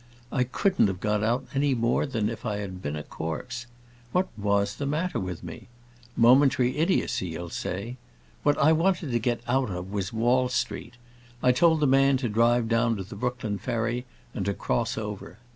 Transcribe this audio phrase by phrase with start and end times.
[0.31, 3.67] I couldn't have got out, any more than if I had been a corpse.
[4.11, 5.67] What was the matter with me?
[6.17, 7.97] Momentary idiocy, you'll say.
[8.41, 10.95] What I wanted to get out of was Wall Street.
[11.43, 15.37] I told the man to drive down to the Brooklyn ferry and to cross over.